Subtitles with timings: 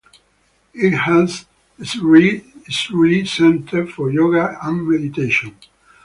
[0.73, 1.45] It has
[1.83, 5.55] Sri Sri Center for Yoga and Meditation.